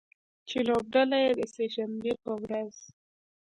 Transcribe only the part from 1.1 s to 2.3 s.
یې د سې شنبې